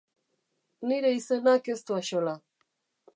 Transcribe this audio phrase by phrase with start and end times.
[0.91, 2.35] Nire izenak ez du axola.